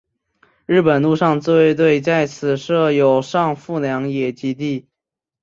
[0.65, 4.87] 日本陆上自卫队在此设有上富良野基地。